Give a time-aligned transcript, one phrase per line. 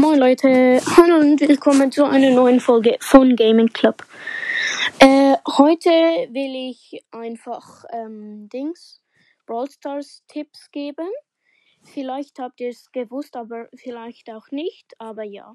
[0.00, 4.02] Moin Leute, hallo und willkommen zu einer neuen Folge von Gaming Club.
[4.98, 9.02] Äh, heute will ich einfach ähm, Dings
[9.44, 11.06] Brawl Stars Tipps geben.
[11.82, 15.54] Vielleicht habt ihr es gewusst, aber vielleicht auch nicht, aber ja.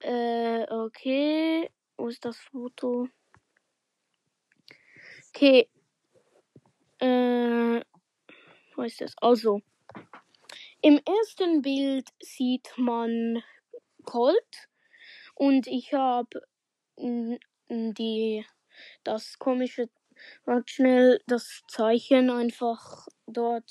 [0.00, 3.06] Äh, okay, wo ist das Foto?
[5.28, 5.68] Okay,
[6.98, 7.80] äh,
[8.74, 9.14] wo ist das?
[9.18, 9.60] Also,
[10.82, 13.42] im ersten Bild sieht man
[14.04, 14.68] Colt
[15.34, 16.42] und ich habe
[17.70, 18.44] die
[19.04, 19.88] das komische
[20.66, 23.70] schnell das Zeichen einfach dort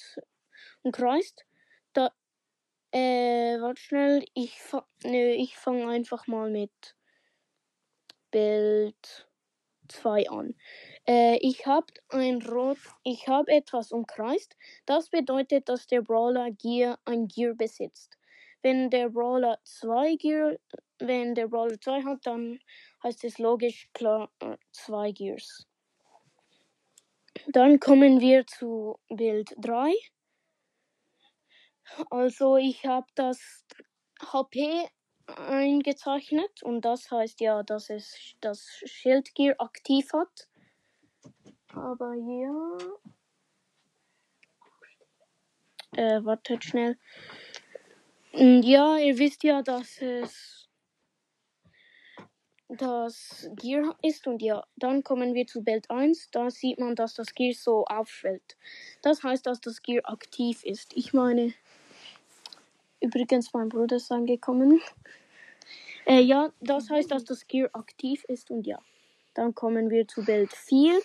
[0.83, 1.45] umkreist.
[1.93, 2.11] Da
[2.93, 6.71] äh warte schnell, ich fa nö, ich fange einfach mal mit
[8.31, 9.27] Bild
[9.91, 10.55] 2 an.
[11.07, 14.55] Äh, ich habe ein Rot, ich habe etwas umkreist.
[14.85, 18.17] Das bedeutet, dass der Brawler Gear ein Gear besitzt.
[18.61, 20.55] Wenn der Brawler zwei Gear,
[20.99, 22.59] wenn der Brawler zwei hat, dann
[23.03, 25.67] heißt es logisch klar äh, zwei Gears.
[27.47, 29.93] Dann kommen wir zu Bild 3.
[32.09, 33.65] Also ich habe das
[34.21, 34.87] HP
[35.37, 40.47] eingezeichnet und das heißt ja, dass es das Schildgear aktiv hat.
[41.73, 42.77] Aber ja.
[45.95, 46.97] Äh, wartet schnell.
[48.33, 50.69] Ja, ihr wisst ja, dass es
[52.69, 56.29] das Gear ist und ja, dann kommen wir zu Bild 1.
[56.31, 58.57] Da sieht man, dass das Gear so aufschwellt.
[59.01, 60.95] Das heißt, dass das Gear aktiv ist.
[60.95, 61.53] Ich meine,
[63.01, 64.79] übrigens, mein Bruder ist angekommen.
[66.05, 68.79] Äh, ja, das heißt, dass das Gear aktiv ist und ja.
[69.33, 70.99] Dann kommen wir zu Bild 4.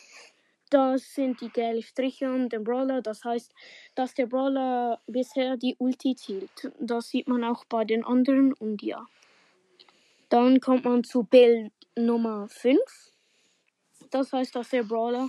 [0.70, 3.00] Das sind die gelben Striche um den Brawler.
[3.00, 3.52] Das heißt,
[3.94, 6.72] dass der Brawler bisher die Ulti zielt.
[6.80, 9.06] Das sieht man auch bei den anderen und ja.
[10.28, 12.80] Dann kommt man zu Bild Nummer 5.
[14.10, 15.28] Das heißt, dass der Brawler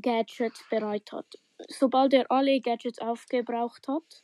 [0.00, 1.26] Gadgets bereit hat.
[1.68, 4.22] Sobald er alle Gadgets aufgebraucht hat,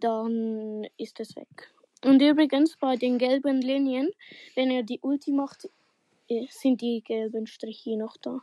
[0.00, 1.72] dann ist es weg.
[2.04, 4.10] Und übrigens bei den gelben Linien,
[4.54, 5.68] wenn er die Ulti macht,
[6.28, 8.40] äh, sind die gelben Striche noch da.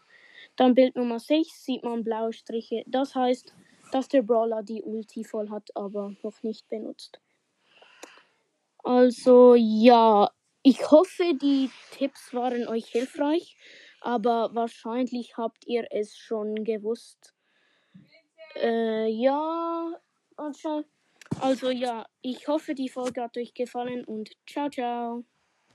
[0.56, 2.84] Dann Bild Nummer 6 sieht man blaue Striche.
[2.85, 3.53] Das heißt,
[3.91, 7.19] dass der Brawler die Ulti voll hat, aber noch nicht benutzt.
[8.84, 10.29] Also ja,
[10.63, 13.57] ich hoffe, die Tipps waren euch hilfreich,
[14.01, 17.34] aber wahrscheinlich habt ihr es schon gewusst.
[18.56, 19.91] Äh, ja,
[20.35, 20.84] also,
[21.42, 25.25] also ja, ich hoffe, die Folge hat euch gefallen und ciao, ciao.